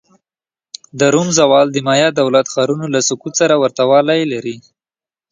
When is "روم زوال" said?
1.13-1.67